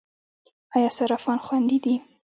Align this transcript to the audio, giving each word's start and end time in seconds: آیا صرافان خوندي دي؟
آیا 0.75 0.89
صرافان 0.97 1.37
خوندي 1.45 1.77
دي؟ 1.83 1.95